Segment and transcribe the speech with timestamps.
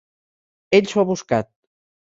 [0.79, 1.53] Ell s'ho ha buscat.